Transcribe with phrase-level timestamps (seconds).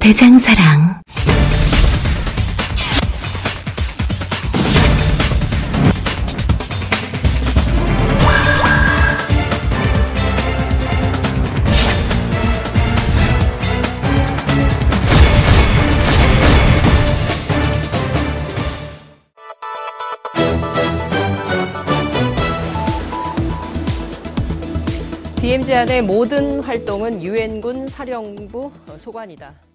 [0.00, 1.02] 대장사랑.
[25.40, 29.67] DMZ 안의 모든 활동은 유엔군 사령부 소관이다.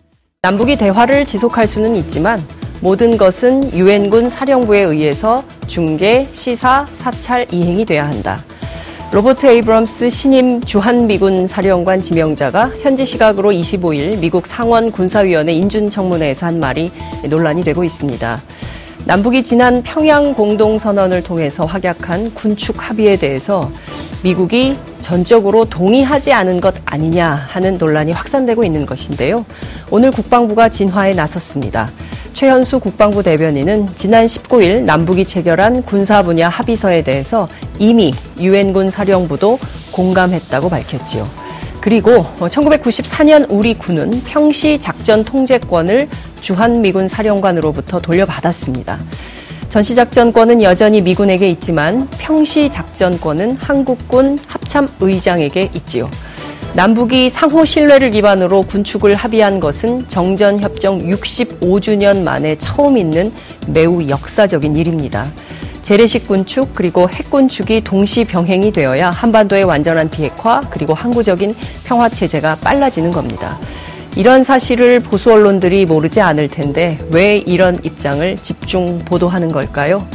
[0.46, 2.38] 남북이 대화를 지속할 수는 있지만
[2.82, 8.38] 모든 것은 유엔군 사령부에 의해서 중계, 시사, 사찰 이행이 돼야 한다.
[9.14, 16.92] 로버트 에이브럼스 신임 주한미군 사령관 지명자가 현지 시각으로 25일 미국 상원 군사위원회 인준청문회에서 한 말이
[17.30, 18.38] 논란이 되고 있습니다.
[19.06, 23.70] 남북이 지난 평양 공동선언을 통해서 확약한 군축 합의에 대해서
[24.24, 29.46] 미국이 전적으로 동의하지 않은 것 아니냐 하는 논란이 확산되고 있는 것인데요.
[29.92, 31.90] 오늘 국방부가 진화에 나섰습니다.
[32.34, 39.60] 최현수 국방부 대변인은 지난 19일 남북이 체결한 군사 분야 합의서에 대해서 이미 유엔군 사령부도
[39.92, 41.28] 공감했다고 밝혔지요.
[41.82, 46.08] 그리고 1994년 우리 군은 평시 작전 통제권을
[46.44, 49.00] 주한미군 사령관으로부터 돌려받았습니다.
[49.70, 56.10] 전시작전권은 여전히 미군에게 있지만 평시작전권은 한국군 합참의장에게 있지요.
[56.76, 63.32] 남북이 상호 신뢰를 기반으로 군축을 합의한 것은 정전협정 65주년 만에 처음 있는
[63.68, 65.32] 매우 역사적인 일입니다.
[65.82, 73.12] 재래식 군축 그리고 핵군축이 동시 병행이 되어야 한반도의 완전한 비핵화 그리고 항구적인 평화 체제가 빨라지는
[73.12, 73.58] 겁니다.
[74.16, 80.08] 이런 사실을 보수 언론들이 모르지 않을 텐데 왜 이런 입장을 집중 보도하는 걸까요?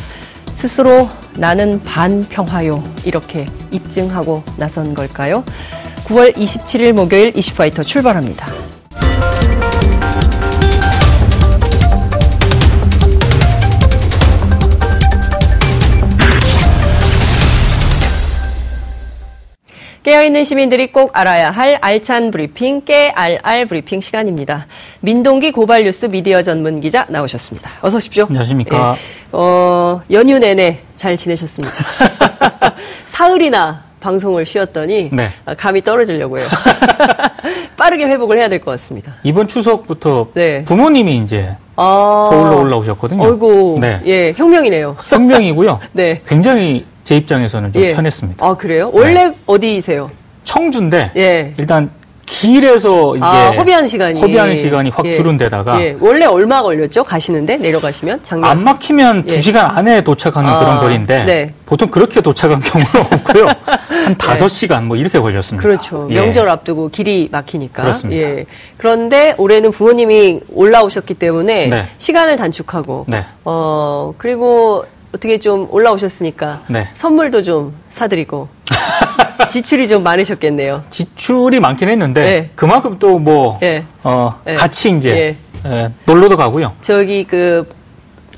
[0.55, 5.45] 스스로 나는 반평화요 이렇게 입증하고 나선 걸까요?
[6.05, 8.78] 9월 27일 목요일 이슈파이터 출발합니다.
[20.09, 24.67] 깨어있는 시민들이 꼭 알아야 할 알찬 브리핑, 깨알알 브리핑 시간입니다.
[25.01, 27.73] 민동기 고발 뉴스 미디어 전문 기자 나오셨습니다.
[27.83, 28.25] 어서 오십시오.
[28.27, 28.97] 안녕하십니까.
[28.97, 29.01] 예,
[29.33, 31.75] 어, 연휴 내내 잘 지내셨습니까?
[33.09, 35.29] 사흘이나 방송을 쉬었더니 네.
[35.59, 36.47] 감이 떨어지려고 해요.
[37.77, 39.13] 빠르게 회복을 해야 될 것 같습니다.
[39.25, 40.65] 이번 추석부터 네.
[40.65, 43.23] 부모님이 이제 아, 서울로 올라오셨거든요.
[43.23, 44.01] 어이구, 네.
[44.07, 44.97] 예, 혁명이네요.
[45.07, 45.81] 혁명이고요.
[45.93, 46.23] 네.
[46.27, 47.95] 굉장히 제 입장에서는 좀 예.
[47.95, 48.47] 편했습니다.
[48.47, 48.91] 아, 그래요?
[48.93, 50.11] 원래 어디이세요?
[50.45, 51.55] 청주인데 예.
[51.57, 51.91] 일단
[52.27, 54.21] 길에서 이제 아, 허비하는 시간이.
[54.21, 55.15] 허비하는 시간이 확 예.
[55.15, 55.97] 줄은 데다가 예.
[56.01, 57.05] 원래 얼마 걸렸죠?
[57.05, 57.57] 가시는데?
[57.57, 58.21] 내려가시면?
[58.25, 58.45] 작년.
[58.51, 59.37] 안 막히면 예.
[59.37, 61.55] 두 시간 안에 도착하는 아, 그런 거리인데 네.
[61.65, 63.47] 보통 그렇게 도착한 경우는 없고요.
[64.05, 65.67] 한 다섯 시간 뭐 이렇게 걸렸습니다.
[65.67, 66.09] 그렇죠.
[66.11, 66.15] 예.
[66.17, 67.85] 명절 앞두고 길이 막히니까.
[67.85, 68.23] 그렇습니다.
[68.23, 68.45] 예.
[68.77, 71.89] 그런데 올해는 부모님이 올라오셨기 때문에 네.
[71.97, 73.25] 시간을 단축하고 네.
[73.47, 76.89] 어, 그리고 어떻게 좀 올라오셨으니까 네.
[76.95, 78.49] 선물도 좀 사드리고
[79.49, 80.85] 지출이 좀 많으셨겠네요.
[80.91, 82.51] 지출이 많긴 했는데 예.
[82.55, 83.85] 그만큼 또뭐 예.
[84.05, 84.55] 어, 예.
[84.55, 85.37] 같이 이제
[86.05, 86.73] 놀러도 가고요.
[86.83, 87.67] 저기 그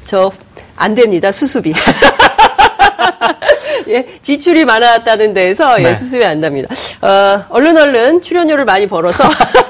[0.04, 0.32] 저
[0.76, 1.74] 안 됩니다 수습이.
[3.88, 5.94] 예, 지출이 많았다는 데에서 예, 네.
[5.94, 6.74] 수습이 안 답니다.
[7.02, 9.24] 어, 얼른 얼른 출연료를 많이 벌어서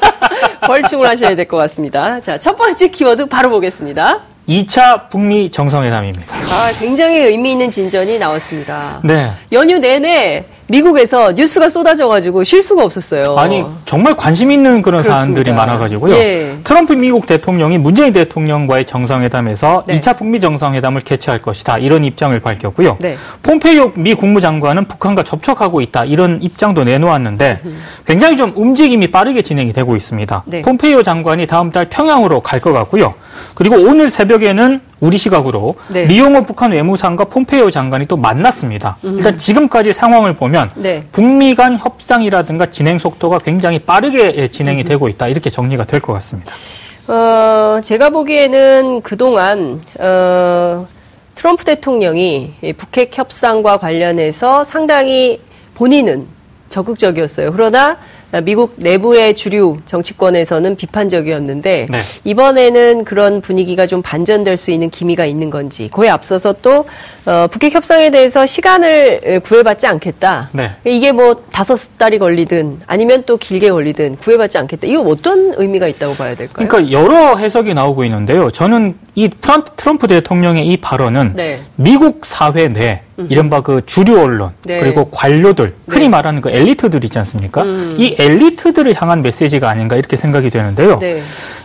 [0.67, 2.21] 벌충을 하셔야 될 것 같습니다.
[2.21, 4.21] 자, 첫 번째 키워드 바로 보겠습니다.
[4.51, 6.35] 2차 북미 정상회담입니다.
[6.35, 9.01] 아, 굉장히 의미 있는 진전이 나왔습니다.
[9.05, 9.31] 네.
[9.53, 13.35] 연휴 내내 미국에서 뉴스가 쏟아져가지고 쉴 수가 없었어요.
[13.37, 15.17] 아니 정말 관심 있는 그런 그렇습니다.
[15.17, 16.15] 사안들이 많아가지고요.
[16.15, 16.59] 예.
[16.63, 19.99] 트럼프 미국 대통령이 문재인 대통령과의 정상회담에서 네.
[19.99, 22.99] 2차 북미 정상회담을 개최할 것이다 이런 입장을 밝혔고요.
[23.01, 23.17] 네.
[23.43, 27.63] 폼페이오 미 국무장관은 북한과 접촉하고 있다 이런 입장도 내놓았는데
[28.07, 30.45] 굉장히 좀 움직임이 빠르게 진행이 되고 있습니다.
[30.47, 30.63] 네.
[30.63, 33.15] 폼페이오 장관이 다음 달 평양으로 갈 것 같고요.
[33.55, 36.05] 그리고 오늘 새벽에는 우리 시각으로 네.
[36.05, 38.99] 리용호 북한 외무상과 폼페이오 장관이 또 만났습니다.
[39.03, 41.05] 일단 지금까지 상황을 보면 네.
[41.11, 45.29] 북미 간 협상이라든가 진행 속도가 굉장히 빠르게 예, 진행이 되고 있다.
[45.29, 46.55] 이렇게 정리가 될 것 같습니다.
[47.09, 50.87] 어, 제가 보기에는 그동안, 어,
[51.35, 55.41] 트럼프 대통령이 이 북핵 협상과 관련해서 상당히
[55.75, 56.27] 본인은
[56.69, 57.53] 적극적이었어요.
[57.53, 57.97] 그러나
[58.45, 61.99] 미국 내부의 주류 정치권에서는 비판적이었는데 네.
[62.25, 66.85] 이번에는 그런 분위기가 좀 반전될 수 있는 기미가 있는 건지 그에 앞서서 또
[67.27, 70.51] 어, 북핵 협상에 대해서 시간을 구애받지 않겠다.
[70.53, 70.71] 네.
[70.85, 74.87] 이게 뭐 다섯 달이 걸리든 아니면 또 길게 걸리든 구애받지 않겠다.
[74.87, 76.69] 이거 어떤 의미가 있다고 봐야 될까요?
[76.69, 78.51] 그러니까 여러 해석이 나오고 있는데요.
[78.51, 81.59] 저는 이 트럼프, 트럼프 대통령의 이 발언은 네.
[81.77, 84.81] 미국 사회 내 이른바 그 주류 언론 네.
[84.81, 86.09] 그리고 관료들 흔히 네.
[86.09, 87.63] 말하는 그 엘리트들 있지 않습니까?
[87.63, 87.95] 음.
[87.97, 90.99] 이 엘리트들을 향한 메시지가 아닌가 이렇게 생각이 되는데요.
[90.99, 91.21] 네.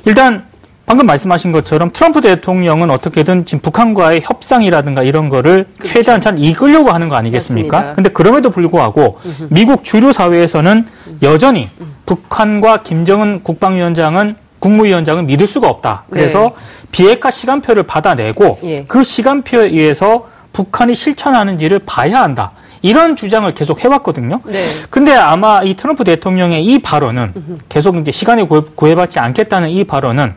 [0.06, 0.46] 일단
[0.86, 7.10] 방금 말씀하신 것처럼 트럼프 대통령은 어떻게든 지금 북한과의 협상이라든가 이런 거를 최대한 잘 이끌려고 하는
[7.10, 7.70] 거 아니겠습니까?
[7.70, 7.86] 그렇죠.
[7.86, 7.96] 맞습니다.
[7.96, 9.18] 근데 그럼에도 불구하고
[9.50, 10.86] 미국 주류 사회에서는
[11.24, 11.70] 여전히
[12.06, 16.06] 북한과 김정은 국방위원장은 국무위원장은 믿을 수가 없다.
[16.10, 16.54] 그래서
[16.92, 18.70] 비핵화 시간표를 받아내고 네.
[18.70, 18.86] 예.
[18.88, 20.28] 그 시간표에 의해서
[20.60, 22.52] 북한이 실천하는지를 봐야 한다.
[22.82, 24.40] 이런 주장을 계속 해왔거든요.
[24.46, 24.60] 네.
[24.90, 27.34] 근데 아마 이 트럼프 대통령의 이 발언은
[27.68, 30.36] 계속 이제 시간을 구애- 구애받지 않겠다는 이 발언은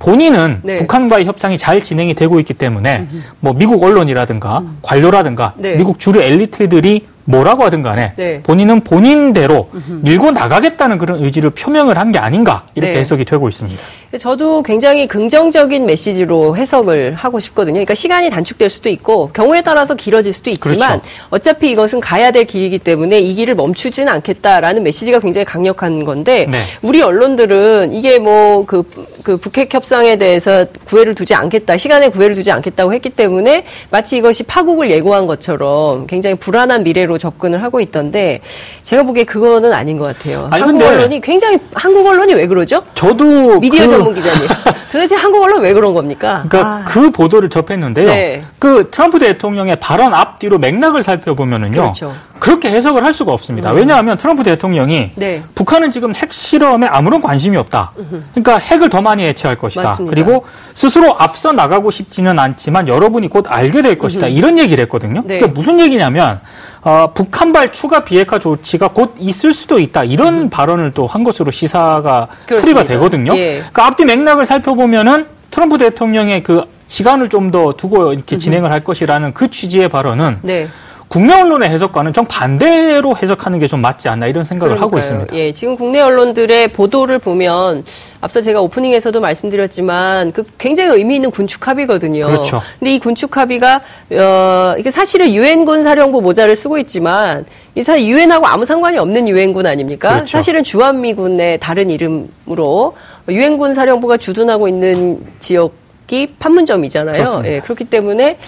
[0.00, 0.78] 본인은 네.
[0.78, 3.06] 북한과의 협상이 잘 진행이 되고 있기 때문에
[3.38, 5.76] 뭐 미국 언론이라든가 관료라든가 네.
[5.76, 8.42] 미국 주류 엘리트들이 뭐라고 하든 간에 네.
[8.42, 9.68] 본인은 본인대로
[10.02, 13.00] 밀고 나가겠다는 그런 의지를 표명을 한 게 아닌가 이렇게 네.
[13.00, 13.80] 해석이 되고 있습니다.
[14.18, 17.74] 저도 굉장히 긍정적인 메시지로 해석을 하고 싶거든요.
[17.74, 21.02] 그러니까 시간이 단축될 수도 있고 경우에 따라서 길어질 수도 있지만 그렇죠.
[21.30, 26.58] 어차피 이것은 가야 될 길이기 때문에 이 길을 멈추진 않겠다라는 메시지가 굉장히 강력한 건데 네.
[26.82, 28.82] 우리 언론들은 이게 뭐 그
[29.22, 34.90] 그 북핵 협상에 대해서 구애를 두지 않겠다, 시간에 구애를 두지 않겠다고 했기 때문에 마치 이것이 파국을
[34.90, 38.40] 예고한 것처럼 굉장히 불안한 미래로 접근을 하고 있던데
[38.82, 40.48] 제가 보기에 그거는 아닌 것 같아요.
[40.50, 42.82] 아니, 한국 언론이 굉장히 한국 언론이 왜 그러죠?
[42.94, 44.48] 저도 미디어 그- 전문 기자님.
[44.90, 46.44] 도대체 한국 언론 왜 그런 겁니까?
[46.48, 48.06] 그러니까 아, 그 보도를 접했는데요.
[48.06, 48.42] 네.
[48.58, 51.72] 그 트럼프 대통령의 발언 앞뒤로 맥락을 살펴보면은요.
[51.80, 52.12] 그렇죠.
[52.48, 52.50] 음.
[52.52, 53.70] 렇게 해석을 할 수가 없습니다.
[53.72, 55.42] 왜냐하면 트럼프 대통령이 네.
[55.54, 57.92] 북한은 지금 핵 실험에 아무런 관심이 없다.
[58.32, 59.82] 그러니까 핵을 더 많이 해체할 것이다.
[59.82, 60.14] 맞습니다.
[60.14, 60.44] 그리고
[60.74, 64.28] 스스로 앞서 나가고 싶지는 않지만 여러분이 곧 알게 될 것이다.
[64.28, 65.22] 이런 얘기를 했거든요.
[65.26, 65.38] 네.
[65.38, 66.40] 그러니까 무슨 얘기냐면
[66.82, 70.04] 어, 북한발 추가 비핵화 조치가 곧 있을 수도 있다.
[70.04, 72.60] 이런 발언을 또 한 것으로 시사가 그렇습니다.
[72.62, 73.36] 풀이가 되거든요.
[73.36, 73.56] 예.
[73.58, 79.34] 그러니까 앞뒤 맥락을 살펴보면은 트럼프 대통령의 그 시간을 좀 더 두고 이렇게 진행을 할 것이라는
[79.34, 80.68] 그 취지의 발언은 네.
[81.10, 85.22] 국내 언론의 해석과는 정 반대로 해석하는 게 좀 맞지 않나 이런 생각을 하고 그러니까요.
[85.22, 85.36] 있습니다.
[85.36, 87.84] 예, 지금 국내 언론들의 보도를 보면
[88.20, 92.26] 앞서 제가 오프닝에서도 말씀드렸지만 그 굉장히 의미 있는 군축 합의거든요.
[92.26, 92.62] 그렇죠.
[92.78, 93.80] 근데 이 군축 합의가
[94.12, 99.66] 어 이게 사실은 유엔군 사령부 모자를 쓰고 있지만 이 사실 유엔하고 아무 상관이 없는 유엔군
[99.66, 100.10] 아닙니까?
[100.14, 100.26] 그렇죠.
[100.38, 102.94] 사실은 주한미군의 다른 이름으로
[103.28, 105.72] 유엔군 사령부가 주둔하고 있는 지역
[106.12, 107.16] 이 판문점이잖아요.
[107.16, 107.54] 그렇습니다.
[107.54, 108.38] 예, 그렇기 때문에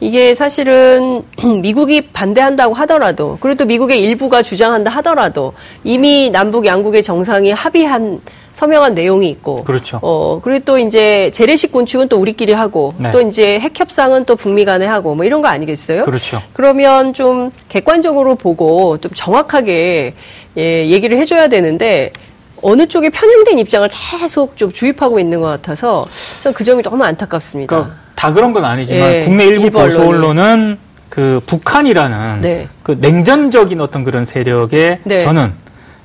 [0.00, 1.22] 이게 사실은
[1.62, 5.54] 미국이 반대한다고 하더라도 그리고 또 미국의 일부가 주장한다 하더라도
[5.84, 8.20] 이미 남북 양국의 정상이 합의한
[8.52, 9.98] 서명한 내용이 있고 그렇죠.
[10.02, 13.10] 어 그리고 또 이제 재래식 군축은 또 우리끼리 하고 네.
[13.10, 16.02] 또 이제 핵 협상은 또 북미 간에 하고 뭐 이런 거 아니겠어요?
[16.02, 16.40] 그렇죠.
[16.54, 20.14] 그러면 좀 객관적으로 보고 좀 정확하게
[20.56, 22.12] 예, 얘기를 해줘야 되는데
[22.62, 26.06] 어느 쪽에 편향된 입장을 계속 좀 주입하고 있는 것 같아서
[26.42, 27.74] 전 그 점이 너무 안타깝습니다.
[27.74, 30.00] 그러니까 다 그런 건 아니지만 예, 국내 일부 보수.
[30.00, 30.78] 언론은
[31.10, 32.68] 그 북한이라는 네.
[32.82, 35.20] 그 냉전적인 어떤 그런 세력에 네.
[35.20, 35.52] 저는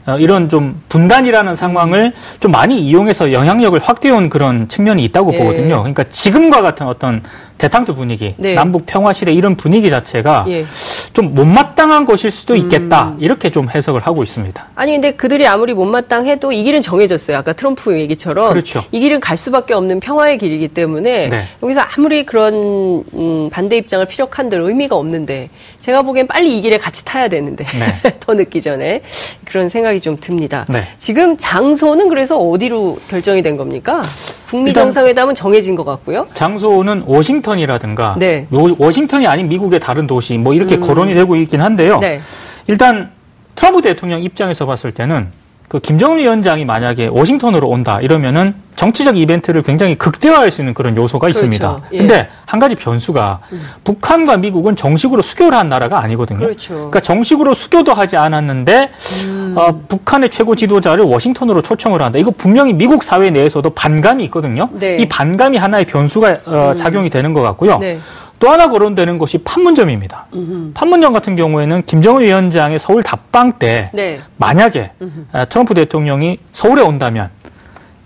[0.07, 5.37] 어, 이런 좀 분단이라는 상황을 좀 많이 이용해서 영향력을 확대해온 그런 측면이 있다고 예.
[5.37, 5.77] 보거든요.
[5.79, 7.21] 그러니까 지금과 같은 어떤
[7.61, 8.55] 대탕트 분위기, 네.
[8.55, 10.65] 남북 평화실의 이런 분위기 자체가 예.
[11.13, 13.09] 좀 못마땅한 것일 수도 있겠다.
[13.09, 13.17] 음.
[13.19, 14.69] 이렇게 좀 해석을 하고 있습니다.
[14.73, 17.37] 아니 근데 그들이 아무리 못마땅해도 이 길은 정해졌어요.
[17.37, 18.83] 아까 트럼프 얘기처럼 그렇죠.
[18.91, 21.47] 이 길은 갈 수밖에 없는 평화의 길이기 때문에 네.
[21.61, 25.49] 여기서 아무리 그런 음, 반대 입장을 피력한들 의미가 없는데
[25.81, 28.13] 제가 보기엔 빨리 이 길에 같이 타야 되는데 네.
[28.19, 29.03] 더 늦기 전에
[29.45, 30.65] 그런 생각이 좀 듭니다.
[30.67, 30.87] 네.
[30.97, 34.01] 지금 장소는 그래서 어디로 결정이 된 겁니까?
[34.47, 36.27] 북미 정상회담은 정해진 것 같고요.
[36.33, 38.47] 장소는 워싱턴 이라든가 네.
[38.53, 41.99] 요- 워싱턴이 아닌 미국의 다른 도시 뭐 이렇게 거론이 되고 있긴 한데요.
[41.99, 42.19] 네.
[42.67, 43.11] 일단
[43.55, 45.27] 트럼프 대통령 입장에서 봤을 때는
[45.71, 51.29] 그 김정은 위원장이 만약에 워싱턴으로 온다 이러면은 정치적 이벤트를 굉장히 극대화할 수 있는 그런 요소가
[51.29, 51.65] 있습니다.
[51.65, 51.87] 그렇죠.
[51.93, 51.97] 예.
[51.97, 53.39] 근데 한 가지 변수가
[53.85, 56.39] 북한과 미국은 정식으로 수교를 한 나라가 아니거든요.
[56.39, 56.73] 그렇죠.
[56.73, 58.89] 러니까 정식으로 수교도 하지 않았는데
[59.23, 59.53] 음.
[59.55, 62.19] 어, 북한의 최고 지도자를 워싱턴으로 초청을 한다.
[62.19, 64.67] 이거 분명히 미국 사회 내에서도 반감이 있거든요.
[64.73, 64.97] 네.
[64.97, 67.77] 이 반감이 하나의 변수가 어, 작용이 되는 것 같고요.
[67.77, 67.97] 네.
[68.41, 70.25] 또 하나 거론되는 것이 판문점입니다.
[70.33, 70.71] 음흠.
[70.73, 74.19] 판문점 같은 경우에는 김정은 위원장의 서울 답방 때 네.
[74.37, 74.91] 만약에
[75.31, 77.29] 아, 트럼프 대통령이 서울에 온다면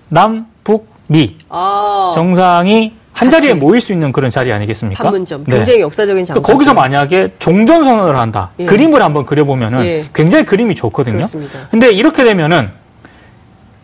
[0.10, 2.12] 남, 북, 미 아.
[2.14, 3.54] 정상이 한 자리에.
[3.54, 5.02] 모일 수 있는 그런 자리 아니겠습니까?
[5.02, 5.56] 판문점 네.
[5.56, 6.42] 굉장히 역사적인 장소.
[6.42, 8.52] 거기서 만약에 종전 선언을 한다.
[8.60, 8.66] 예.
[8.66, 10.06] 그림을 한번 그려보면은 예.
[10.14, 11.16] 굉장히 그림이 좋거든요.
[11.16, 11.60] 그렇습니다.
[11.72, 12.72] 근데 이렇게 되면은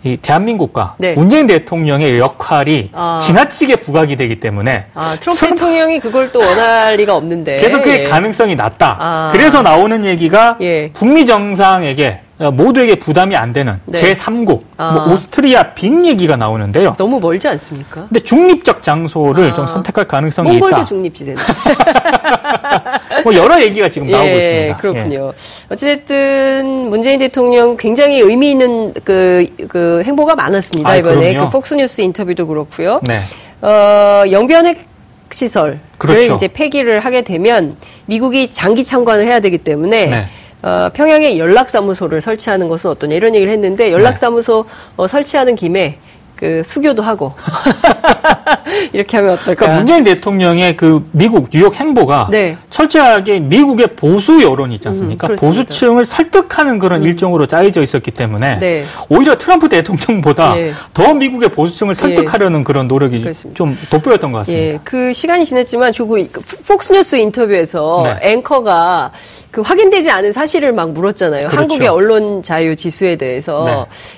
[0.03, 1.13] 이 대한민국과 네.
[1.13, 3.19] 문재인 대통령의 역할이 아.
[3.21, 7.57] 지나치게 부각이 되기 때문에 아 트럼프 설마- 대통령이 그걸 또 원할 리가 없는데.
[7.57, 8.03] 계속 그게 예.
[8.05, 8.97] 가능성이 낮다.
[8.99, 9.29] 아.
[9.31, 10.89] 그래서 나오는 얘기가 예.
[10.93, 13.99] 북미 정상에게 어, 모두에게 부담이 안 되는 네.
[13.99, 14.91] 제3국 아.
[14.91, 16.95] 뭐 오스트리아 빈 얘기가 나오는데요.
[16.97, 18.07] 너무 멀지 않습니까?
[18.07, 19.53] 근데 중립적 장소를 아.
[19.53, 20.85] 좀 선택할 가능성이 몽골도 있다.
[20.85, 21.37] 중립지대네.
[23.23, 24.67] 뭐 여러 얘기가 지금 나오고 있습니다.
[24.67, 25.33] 예, 그렇군요.
[25.69, 30.89] 어찌됐든 문재인 대통령 굉장히 의미 있는 그, 그 행보가 많았습니다.
[30.89, 31.49] 아, 이번에 그럼요.
[31.49, 33.01] 그 폭스뉴스 인터뷰도 그렇고요.
[33.09, 33.13] 예.
[33.13, 33.21] 네.
[33.61, 34.91] 어, 영변핵
[35.31, 36.35] 시설을 그렇죠.
[36.35, 40.27] 이제 폐기를 하게 되면 미국이 장기 참관을 해야 되기 때문에 네.
[40.61, 44.65] 어, 평양에 연락사무소를 설치하는 것은 어떠냐 이런 얘기를 했는데 연락사무소
[44.97, 45.97] 어, 설치하는 김에
[46.35, 47.33] 그 수교도 하고
[48.93, 49.65] 이렇게 하면 어떨까?
[49.65, 52.57] 그러니까 문재인 대통령의 그 미국 뉴욕 행보가 네.
[52.69, 55.27] 철저하게 미국의 보수 여론이 있지 않습니까?
[55.27, 55.35] 음.
[55.35, 58.83] 보수층을 설득하는 그런 일정으로 짜여져 있었기 때문에 네.
[59.09, 60.73] 오히려 트럼프 대통령보다 예.
[60.93, 63.57] 더 미국의 보수층을 설득하려는 그런 노력이 그렇습니다.
[63.57, 64.75] 좀 돋보였던 것 같습니다.
[64.75, 68.31] 예, 그 시간이 지났지만 조금 그 폭스뉴스 인터뷰에서 네.
[68.31, 69.11] 앵커가
[69.51, 71.47] 그 확인되지 않은 사실을 막 물었잖아요.
[71.47, 71.57] 그렇죠.
[71.57, 73.63] 한국의 언론 자유 지수에 대해서.
[73.65, 73.71] 네.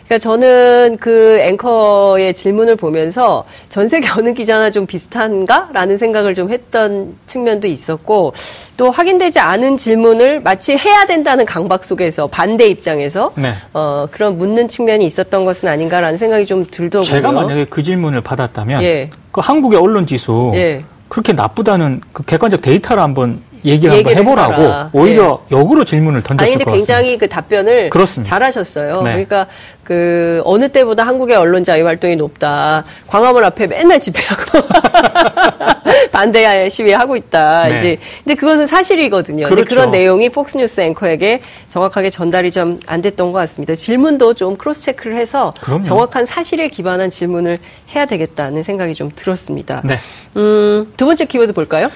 [0.06, 7.16] 그러니까 저는 그 앵커의 질문을 보면서 전 세계 어느 기자나 좀 비슷한가라는 생각을 좀 했던
[7.26, 8.34] 측면도 있었고
[8.78, 13.56] 또 확인되지 않은 질문을 마치 해야 된다는 강박 속에서 반대 입장에서 네.
[13.74, 17.04] 어, 그런 묻는 측면이 있었던 것은 아닌가라는 생각이 좀 들더군요.
[17.10, 19.10] 제가 만약에 그 질문을 받았다면 예.
[19.32, 20.84] 그 한국의 언론 지수 예.
[21.08, 24.90] 그렇게 나쁘다는 그 객관적 데이터를 한번 얘기를 한번 얘기를 해보라고 해봐라.
[24.94, 26.94] 오히려 역으로 질문을 던졌을 아니 근데 것 같습니다.
[26.96, 28.30] 굉장히 그 답변을 그렇습니다.
[28.30, 29.02] 잘하셨어요.
[29.02, 29.10] 네.
[29.12, 29.48] 그러니까
[29.84, 32.84] 그 어느 때보다 한국의 언론 자유 활동이 높다.
[33.08, 34.44] 광화문 앞에 맨날 집회하고
[36.12, 37.68] 반대 시위하고 있다.
[37.68, 37.78] 네.
[37.78, 39.48] 이제 근데 그것은 사실이거든요.
[39.48, 39.66] 그렇죠.
[39.68, 43.76] 그런 내용이 폭스뉴스 앵커에게 정확하게 전달이 좀 안 됐던 것 같습니다.
[43.76, 45.84] 질문도 좀 cross check를 해서 그럼요.
[45.84, 47.58] 정확한 사실에 기반한 질문을
[47.96, 49.82] 해야 되겠다는 생각이 좀 들었습니다.
[49.86, 50.00] 네.
[50.38, 51.88] 음, 두 번째 키워드 볼까요?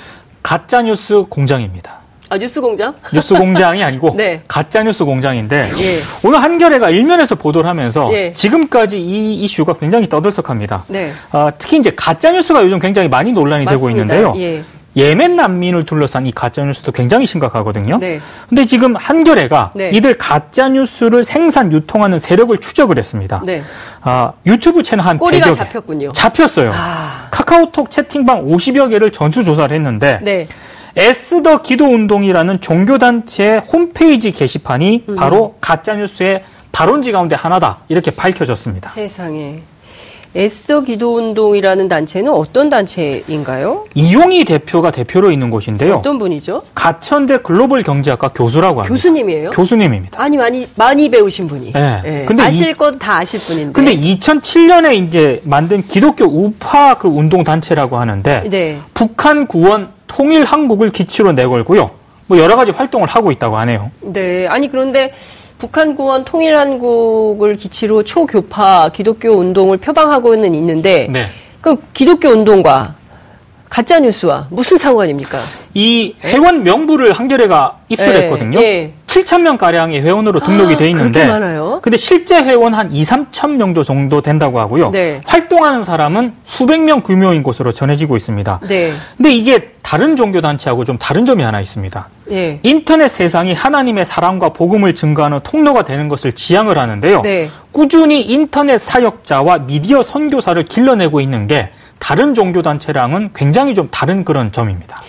[0.48, 1.98] 가짜 뉴스 공장입니다.
[2.30, 2.94] 아 뉴스 공장?
[3.13, 4.42] 뉴스 공장이 아니고 네.
[4.48, 6.00] 가짜 뉴스 공장인데 예.
[6.24, 8.32] 오늘 한겨레가 일면에서 보도를 하면서 예.
[8.32, 10.86] 지금까지 이 이슈가 굉장히 떠들썩합니다.
[10.88, 11.12] 네.
[11.34, 14.16] 어, 특히 이제 가짜 뉴스가 요즘 굉장히 많이 논란이 되고 맞습니다.
[14.16, 14.34] 있는데요.
[14.38, 14.63] 예.
[14.98, 18.00] 예멘 난민을 둘러싼 이 가짜 뉴스도 굉장히 심각하거든요.
[18.00, 18.20] 네.
[18.50, 19.89] 근데 지금 한겨레가 네.
[19.92, 23.42] 이들 가짜 뉴스를 생산 유통하는 세력을 추적을 했습니다.
[23.46, 23.62] 네.
[24.01, 25.56] 아, 유튜브 채널 한 꼬리가 100여 개.
[25.56, 26.12] 잡혔군요.
[26.13, 26.72] 잡혔어요.
[26.74, 27.27] 아.
[27.30, 30.48] 카카오톡 채팅방 50여 개를 전수 조사를 했는데 네.
[30.96, 35.16] 에스더 기도 운동이라는 종교 단체의 홈페이지 게시판이 음.
[35.16, 38.89] 바로 가짜 뉴스의 발원지 가운데 하나다 이렇게 밝혀졌습니다.
[38.89, 39.62] 세상에.
[40.36, 43.86] 애써 기도 운동이라는 단체는 어떤 단체인가요?
[43.96, 45.96] 이용희 대표가 대표로 있는 곳인데요.
[45.96, 46.62] 어떤 분이죠?
[46.76, 48.94] 가천대 글로벌 경제학과 교수라고 합니다.
[48.94, 49.50] 교수님이에요?
[49.52, 50.22] 교수님입니다.
[50.22, 51.72] 아니 많이 많이 배우신 분이.
[51.74, 52.02] 네.
[52.06, 52.26] 예.
[52.26, 53.72] 근데 아실 건 다 아실 분인데.
[53.74, 58.80] 근데 2007년에 이제 만든 기독교 우파 그 운동 단체라고 하는데 네.
[58.94, 61.90] 북한 구원 통일 한국을 기치로 내걸고요.
[62.28, 63.92] 뭐 여러 가지 활동을 하고 있다고 하네요.
[64.02, 64.48] 네.
[64.48, 65.14] 아니 그런데
[65.58, 71.30] 북한 구원 통일 한국을 기치로 초교파 기독교 운동을 표방하고는 있는데 네.
[71.62, 72.96] 그 기독교 운동과
[73.70, 75.38] 가짜 뉴스와 무슨 상관입니까?
[75.74, 78.60] 이 회원 명부를 한겨레가 입수했거든요.
[78.60, 78.94] 예, 예.
[79.18, 81.28] 7천 명 가량의 회원으로 등록이 아, 돼 있는데?
[81.82, 84.92] 근데 실제 회원 한 2, 3천 명 정도 된다고 하고요.
[84.92, 85.22] 네.
[85.26, 88.62] 활동하는 사람은 수백 명 규모인 것으로 전해지고 있습니다.
[88.68, 88.94] 네.
[89.18, 92.08] 근데 이게 다른 종교 단체하고 좀 다른 점이 하나 있습니다.
[92.32, 92.60] 예.
[92.64, 97.22] 인터넷 세상이 하나님의 사랑과 복음을 증거하는 통로가 되는 것을 지향을 하는데요.
[97.22, 97.50] 네.
[97.72, 104.52] 꾸준히 인터넷 사역자와 미디어 선교사를 길러내고 있는 게 다른 종교 단체랑은 굉장히 좀 다른 그런
[104.52, 105.02] 점입니다.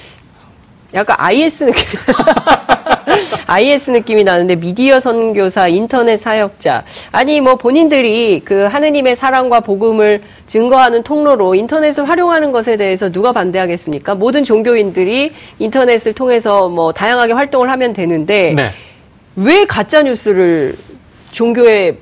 [0.94, 1.84] 약간 IS 느낌.
[3.48, 6.84] IS 느낌이 나는데 미디어 선교사, 인터넷 사역자.
[7.10, 14.14] 아니 뭐 본인들이 그 하느님의 사랑과 복음을 증거하는 통로로 인터넷을 활용하는 것에 대해서 누가 반대하겠습니까?
[14.14, 18.70] 모든 종교인들이 인터넷을 통해서 뭐 다양하게 활동을 하면 되는데 네.
[19.34, 20.76] 왜 가짜 뉴스를
[21.32, 21.96] 종교의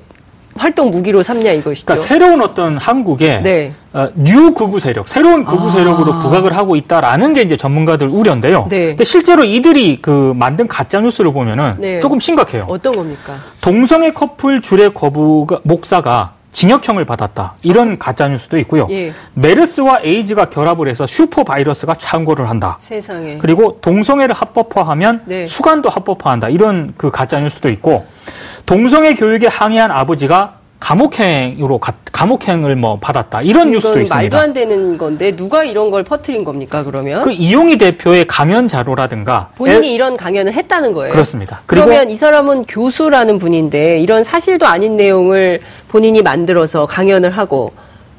[0.55, 1.85] 활동 무기로 삼냐 이것이죠.
[1.85, 3.73] 그러니까 새로운 어떤 한국의 네.
[3.97, 5.71] 어, new 극우 세력, 새로운 극우 아.
[5.71, 8.67] 세력으로 부각을 하고 있다라는 게 이제 전문가들 우려인데요.
[8.69, 8.89] 네.
[8.89, 11.99] 근데 실제로 이들이 그 만든 가짜 뉴스를 보면은 네.
[11.99, 12.67] 조금 심각해요.
[12.69, 13.33] 어떤 겁니까?
[13.59, 17.55] 동성애 커플 주례 거부한 목사가 징역형을 받았다.
[17.63, 18.87] 이런 가짜 뉴스도 있고요.
[18.91, 19.13] 예.
[19.33, 22.77] 메르스와 에이즈가 결합을 해서 슈퍼 바이러스가 창궐을 한다.
[22.79, 23.37] 세상에.
[23.39, 25.45] 그리고 동성애를 합법화하면 네.
[25.47, 26.49] 수간도 합법화한다.
[26.49, 28.05] 이런 그 가짜 뉴스도 있고
[28.65, 34.15] 동성애 교육에 항의한 아버지가 감옥행으로 가, 감옥행을 뭐 받았다 이런 뉴스도 있습니다.
[34.15, 37.21] 말도 안 되는 건데 누가 이런 걸 퍼뜨린 겁니까 그러면?
[37.21, 41.11] 그 이용희 대표의 강연 자료라든가 본인이 에- 이런 강연을 했다는 거예요.
[41.11, 41.61] 그렇습니다.
[41.65, 47.73] 그러면 이 사람은 교수라는 분인데 이런 사실도 아닌 내용을 본인이 만들어서 강연을 하고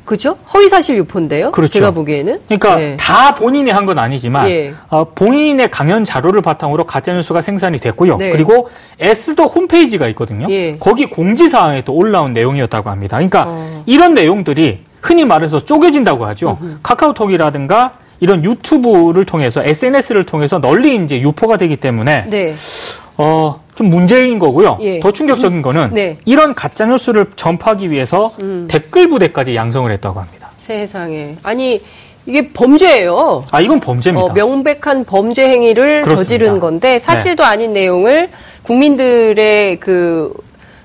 [0.08, 0.38] 그죠?
[0.54, 1.50] 허위사실 유포인데요.
[1.52, 1.74] 그렇죠.
[1.74, 2.40] 제가 보기에는.
[2.48, 2.96] 그러니까 네.
[2.98, 4.72] 다 본인이 한 건 아니지만 예.
[4.88, 8.16] 어, 본인의 강연 자료를 바탕으로 가짜 뉴스가 생산이 됐고요.
[8.16, 8.30] 네.
[8.30, 10.46] 그리고 에스더 홈페이지가 있거든요.
[10.50, 10.76] 예.
[10.78, 13.16] 거기 공지 사항에 또 올라온 내용이었다고 합니다.
[13.18, 13.82] 그러니까 어.
[13.86, 16.58] 이런 내용들이 흔히 말해서 쪼개진다고 하죠.
[16.82, 22.54] 카카오톡이라든가 이런 유튜브를 통해서 SNS를 통해서 널리 이제 유포가 되기 때문에 네.
[23.16, 24.76] 어, 좀 문제인 거고요.
[24.80, 24.99] 예.
[24.99, 26.18] 더 충격적인 거는 네.
[26.25, 28.66] 이런 가짜 뉴스를 전파하기 위해서 음.
[28.68, 30.50] 댓글 부대까지 양성을 했다고 합니다.
[30.56, 31.37] 세상에.
[31.44, 31.80] 아니
[32.26, 33.44] 이게 범죄예요.
[33.52, 34.32] 아, 이건 범죄입니다.
[34.32, 36.16] 어, 명백한 범죄 행위를 그렇습니다.
[36.25, 38.30] 저지른 건데 사실도 아닌 내용을
[38.64, 40.32] 국민들의 그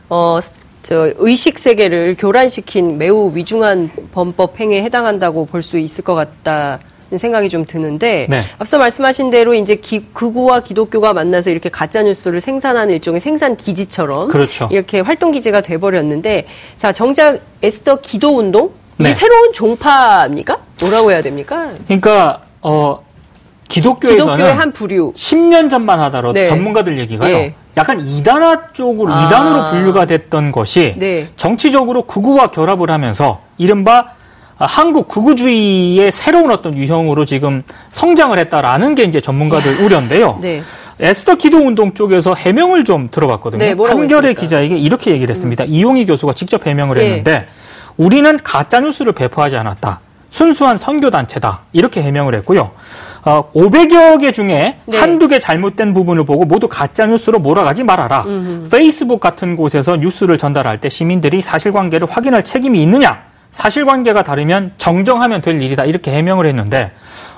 [0.10, 0.38] 어,
[0.84, 6.78] 저 의식 세계를 교란시킨 매우 위중한 범법 행위에 해당한다고 볼 수 있을 것 같다는
[7.18, 8.40] 생각이 좀 드는데 네.
[8.60, 14.28] 앞서 말씀하신 대로 이제 기, 극우와 기독교가 만나서 이렇게 가짜 뉴스를 생산하는 일종의 생산 기지처럼
[14.28, 14.70] 그렇죠.
[14.72, 16.46] 이렇게 활동 기지가 돼 버렸는데
[16.78, 19.14] 자 정작 에스더 기도 운동 이 네.
[19.16, 20.58] 새로운 종파입니까?
[20.82, 21.72] 뭐라고 해야 됩니까?
[21.88, 23.04] 그러니까 어
[23.70, 25.14] 기독교에서는 기독교의 한 부류.
[25.14, 26.46] 10년 전만 하더라도 네.
[26.46, 27.36] 전문가들 얘기가요.
[27.36, 27.54] 예.
[27.76, 29.26] 약간 이단화 쪽으로 아.
[29.26, 31.28] 이단으로 분류가 됐던 것이 네.
[31.36, 34.14] 정치적으로 극우와 결합을 하면서 이른바 아,
[34.58, 40.40] 한국 극우주의의 새로운 어떤 유형으로 지금 성장을 했다라는 게 이제 전문가들 우려인데요.
[40.42, 40.62] 네.
[41.00, 43.60] 에스더 기도 운동 쪽에서 해명을 좀 들어봤거든요.
[43.60, 44.30] 네, 한겨레 했습니까?
[44.30, 44.34] 음.
[44.36, 45.64] 기자에게 이렇게 얘기를 했습니다.
[45.64, 47.02] 이용희 교수가 직접 해명을 예.
[47.04, 47.48] 했는데
[47.98, 50.00] 우리는 가짜 뉴스를 배포하지 않았다.
[50.30, 51.62] 순수한 선교 단체다.
[51.74, 52.72] 이렇게 해명을 했고요.
[53.26, 54.98] 어, 500여 개 중에 네.
[54.98, 58.26] 한두 개 잘못된 부분을 보고 모두 가짜 뉴스로 몰아가지 말아라.
[58.72, 63.33] 페이스북 같은 곳에서 뉴스를 전달할 때 시민들이 사실관계를 확인할 책임이 있느냐?
[63.54, 65.86] 사실관계가 다르면 정정하면 될 일이다.
[65.86, 66.92] 이렇게 해명을 했는데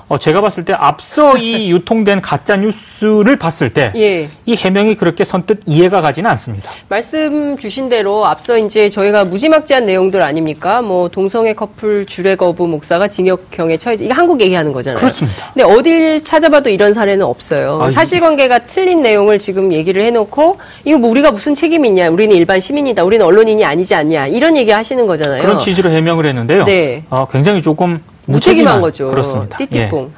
[0.08, 4.28] 어, 제가 봤을 때 앞서 이 유통된 가짜 뉴스를 봤을 때이 예.
[4.48, 6.70] 해명이 그렇게 선뜻 이해가 가지는 않습니다.
[6.88, 10.80] 말씀 주신 대로 앞서 이제 저희가 무지막지한 내용들 아닙니까?
[10.80, 15.00] 뭐 동성애 커플 주례 거부 목사가 징역형에 처해져 이게 한국 얘기하는 거잖아요.
[15.00, 15.50] 그렇습니다.
[15.52, 17.80] 근데 어딜 찾아봐도 이런 사례는 없어요.
[17.82, 22.08] 아, 이- 사실관계가 틀린 내용을 지금 얘기를 해놓고 이거 뭐 우리가 무슨 책임이 있냐?
[22.10, 23.02] 우리는 일반 시민이다.
[23.02, 24.28] 우리는 언론인이 아니지 않냐?
[24.28, 25.42] 이런 얘기 하시는 거잖아요.
[25.42, 26.64] 그런 취지로 해명을 했는데요.
[26.64, 27.02] 네.
[27.10, 29.08] 어, 굉장히 조금 무책임한 거죠.
[29.08, 29.56] 그렇습니다.
[29.60, 29.66] 예.
[29.66, 30.12] 띠띠뽕.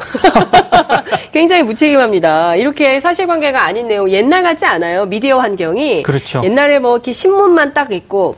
[1.33, 2.57] 굉장히 무책임합니다.
[2.57, 5.07] 이렇게 사실관계가 아닌 내용 옛날 같지 않아요.
[5.07, 6.43] 미디어 환경이 그렇죠.
[6.45, 8.37] 옛날에 뭐 이렇게 신문만 딱 있고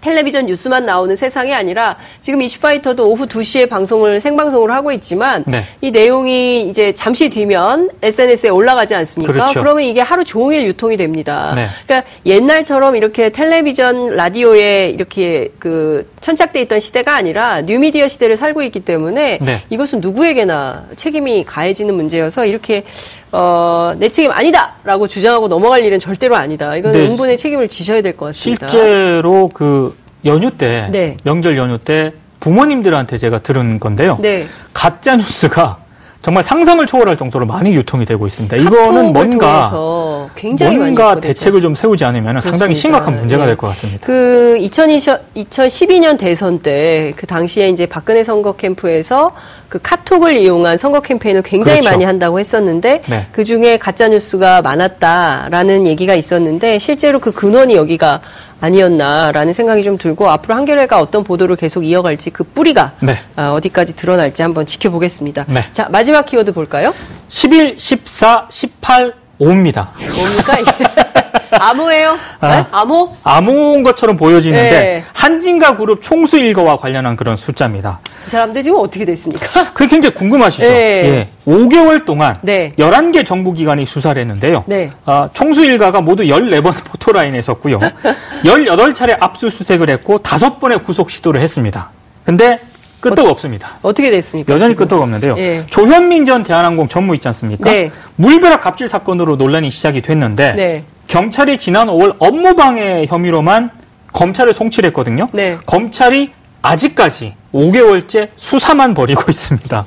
[0.00, 5.66] 텔레비전 뉴스만 나오는 세상이 아니라 지금 이슈파이터도 오후 2시에 방송을 생방송을 하고 있지만 네.
[5.80, 9.32] 이 내용이 이제 잠시 뒤면 SNS에 올라가지 않습니까?
[9.32, 9.62] 그렇죠.
[9.62, 11.52] 러면 이게 하루 종일 유통이 됩니다.
[11.54, 11.68] 네.
[11.86, 18.80] 그러니까 옛날처럼 이렇게 텔레비전, 라디오에 이렇게 그 천착돼 있던 시대가 아니라 뉴미디어 시대를 살고 있기
[18.80, 19.62] 때문에 네.
[19.70, 22.84] 이것은 누구에게나 책임이 가해지는 문제여서 이렇게
[23.32, 26.74] 어, 내 책임 아니다 라고 주장하고 넘어갈 일은 절대로 아니다.
[26.76, 27.06] 이건 네.
[27.06, 28.66] 응분의 책임을 지셔야 될 것 같습니다.
[28.68, 31.16] 실제로 그 연휴 때 네.
[31.22, 34.18] 명절 연휴 때 부모님들한테 제가 들은 건데요.
[34.20, 34.46] 네.
[34.72, 35.78] 가짜 뉴스가
[36.22, 38.54] 정말 상상을 초월할 정도로 많이 유통이 되고 있습니다.
[38.56, 41.18] 이거는 뭔가 뭔가.
[41.20, 42.78] 대책을 좀 세우지 않으면 상당히 그렇습니다.
[42.78, 43.46] 심각한 문제가 예.
[43.48, 44.06] 될것 같습니다.
[44.06, 49.32] 그 2020, 2012년 대선 때 그 당시에 이제 박근혜 선거 캠프에서
[49.70, 51.90] 그 카톡을 이용한 선거 캠페인을 굉장히 그렇죠.
[51.90, 53.26] 많이 한다고 했었는데 네.
[53.30, 58.20] 그 중에 가짜 뉴스가 많았다라는 얘기가 있었는데 실제로 그 근원이 여기가
[58.60, 63.16] 아니었나라는 생각이 좀 들고 앞으로 한겨레가 어떤 보도를 계속 이어갈지 그 뿌리가 네.
[63.36, 65.46] 아, 어디까지 드러날지 한번 지켜보겠습니다.
[65.48, 65.64] 네.
[65.70, 66.92] 자 마지막 키워드 볼까요?
[67.28, 69.88] 11, 14, 18, 5입니다.
[70.16, 70.84] 뭡니까 이게?
[71.52, 72.16] 암호예요?
[72.40, 72.48] 아.
[72.48, 72.64] 네?
[72.70, 73.16] 암호?
[73.24, 75.04] 암호인 것처럼 보여지는데 네.
[75.14, 78.00] 한진가 그룹 총수 일거와 관련한 그런 숫자입니다.
[78.24, 79.46] 그 사람들 지금 어떻게 됐습니까?
[79.74, 80.66] 그게 굉장히 궁금하시죠?
[80.66, 81.28] 네.
[81.48, 81.50] 예.
[81.50, 82.72] 5개월 동안 네.
[82.78, 84.64] 11개 정부기관이 수사를 했는데요.
[84.66, 84.90] 네.
[85.04, 87.80] 아, 총수 일가가 모두 14번 포토라인에 섰고요.
[88.44, 91.90] 18차례 압수수색을 했고 5번의 구속 시도를 했습니다.
[92.24, 92.60] 근데
[93.00, 93.78] 끄떡 없습니다.
[93.82, 94.52] 어떻게 됐습니까?
[94.52, 94.84] 여전히 지금?
[94.84, 95.34] 끄떡 없는데요.
[95.38, 95.64] 예.
[95.68, 97.70] 조현민 전 대한항공 전무 있지 않습니까?
[97.70, 97.90] 네.
[98.16, 100.84] 물벼락 갑질 사건으로 논란이 시작이 됐는데 네.
[101.06, 103.70] 경찰이 지난 5월 업무방해 혐의로만
[104.12, 105.28] 검찰에 송치했거든요.
[105.32, 105.56] 네.
[105.66, 109.84] 검찰이 아직까지 5개월째 수사만 벌이고 있습니다.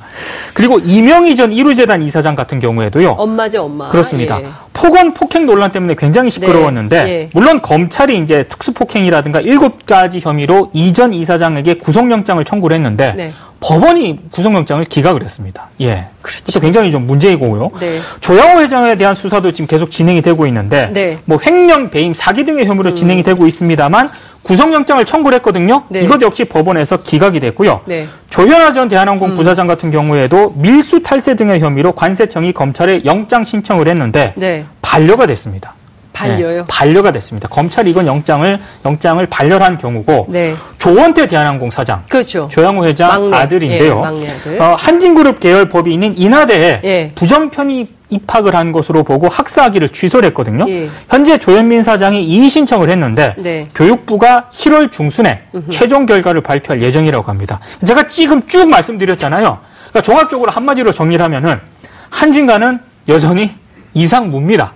[0.53, 3.12] 그리고 이명희 전 이루재단 이사장 같은 경우에도요.
[3.12, 3.88] 엄마죠, 엄마.
[3.89, 4.41] 그렇습니다.
[4.41, 4.47] 예.
[4.73, 7.29] 폭언 폭행 논란 때문에 굉장히 시끄러웠는데 네, 예.
[7.33, 13.31] 물론 검찰이 이제 특수 폭행이라든가 일곱 가지 혐의로 이 전 이사장에게 구속영장을 청구를 했는데 네.
[13.63, 15.69] 법원이 구속영장을 기각을 했습니다.
[15.80, 16.08] 예.
[16.21, 16.43] 그렇죠.
[16.45, 17.71] 그것도 굉장히 좀 문제이고요.
[17.80, 17.99] 네.
[18.19, 21.19] 조양호 회장에 대한 수사도 지금 계속 진행이 되고 있는데 네.
[21.23, 24.12] 뭐 횡령, 배임, 사기 등의 혐의로 진행이 되고 있습니다만
[24.43, 25.84] 구속영장을 청구를 했거든요.
[25.88, 26.02] 네.
[26.02, 27.82] 이것 역시 법원에서 기각이 됐고요.
[27.86, 28.06] 네.
[28.30, 34.34] 조현아 전 대한항공 부사장 같은 경우에도 밀수 탈세 등의 혐의로 관세청이 검찰에 영장 신청을 했는데
[34.36, 34.65] 네.
[34.82, 35.73] 반려가 됐습니다.
[36.13, 36.60] 반려요.
[36.62, 37.47] 네, 반려가 됐습니다.
[37.49, 40.56] 검찰이 이건 영장을 영장을 반려한 경우고 네.
[40.78, 42.47] 조원태 대한항공 사장 그렇죠.
[42.52, 43.38] 조양호 회장 막내.
[43.38, 43.97] 아들인데요.
[43.97, 44.62] 예, 막내 아들.
[44.62, 47.12] 어, 한진그룹 계열 법인인 인하대에 예.
[47.15, 50.69] 부정 편입 입학을 한 것으로 보고 학사학위를 취소를 했거든요.
[50.69, 50.88] 예.
[51.10, 53.67] 현재 조현민 사장이 이의 신청을 했는데 네.
[53.73, 57.60] 교육부가 7월 중순에 최종 결과를 발표할 예정이라고 합니다.
[57.84, 59.58] 제가 지금 쭉 말씀드렸잖아요.
[59.89, 61.60] 그러니까 종합적으로 한마디로 정리를 하면은
[62.12, 63.49] 한진가는 여전히
[63.95, 64.73] 이상무입니다.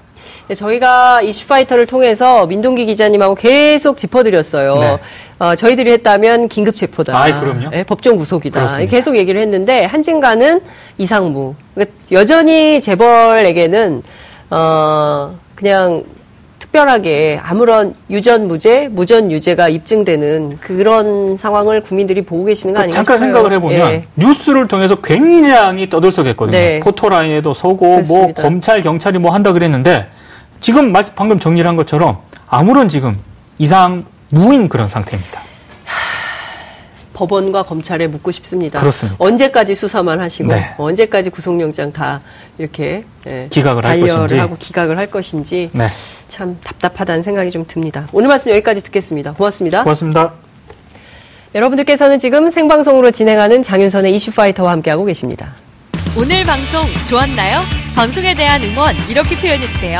[0.47, 4.75] 네, 저희가 이슈파이터를 통해서 민동기 기자님하고 계속 짚어드렸어요.
[4.79, 4.97] 네.
[5.39, 7.19] 어, 저희들이 했다면 긴급 체포다.
[7.19, 7.69] 아이, 그럼요.
[7.69, 8.61] 네, 법정 구속이다.
[8.61, 8.89] 그렇습니다.
[8.89, 10.61] 계속 얘기를 했는데 한진가는
[10.97, 11.55] 이상무.
[11.75, 14.03] 그러니까 여전히 재벌에게는
[14.49, 16.05] 어, 그냥
[16.59, 23.17] 특별하게 아무런 유전 무죄, 무전 유죄가 입증되는 그런 상황을 국민들이 보고 계시는 거 아닌가 잠깐
[23.17, 23.33] 싶어요.
[23.33, 24.05] 생각을 해보면 예.
[24.15, 26.57] 뉴스를 통해서 굉장히 떠들썩했거든요.
[26.57, 26.79] 네.
[26.79, 28.41] 포토라인에도 서고 뭐 그렇습니다.
[28.41, 30.07] 검찰 경찰이 뭐 한다 그랬는데
[30.59, 33.15] 지금 말씀 방금 정리를 한 것처럼 아무런 지금
[33.57, 35.41] 이상 무인 그런 상태입니다.
[37.13, 38.79] 법원과 검찰에 묻고 싶습니다.
[38.79, 39.17] 그렇습니다.
[39.19, 40.75] 언제까지 수사만 하시고 네.
[40.77, 42.21] 언제까지 구속영장 다
[42.59, 44.37] 이렇게 예, 기각을 할 것인지.
[44.37, 45.87] 하고 기각을 할 것인지 네,
[46.27, 48.07] 참 답답하다는 생각이 좀 듭니다.
[48.11, 49.33] 오늘 말씀 여기까지 듣겠습니다.
[49.33, 49.81] 고맙습니다.
[49.81, 50.33] 고맙습니다.
[51.55, 55.53] 여러분들께서는 지금 생방송으로 진행하는 장윤선의 이슈파이터와 함께하고 계십니다.
[56.15, 57.61] 오늘 방송 좋았나요?
[57.95, 59.99] 방송에 대한 응원 이렇게 표현해 주세요.